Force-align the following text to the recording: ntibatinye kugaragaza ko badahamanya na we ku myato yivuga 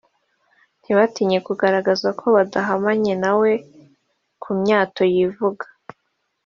ntibatinye 0.81 1.37
kugaragaza 1.47 2.09
ko 2.19 2.25
badahamanya 2.35 3.15
na 3.23 3.31
we 3.39 3.51
ku 4.41 4.49
myato 4.59 5.03
yivuga 5.13 5.65